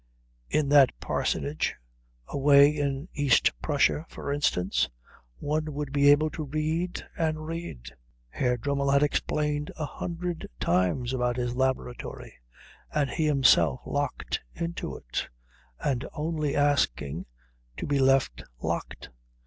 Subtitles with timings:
[0.49, 1.75] In that parsonage
[2.27, 4.89] away in East Prussia, for instance,
[5.37, 7.91] one would be able to read and read....
[8.29, 12.33] Herr Dremmel had explained a hundred times about his laboratory,
[12.91, 15.27] and he himself locked into it
[15.79, 17.27] and only asking
[17.77, 19.09] to be left locked.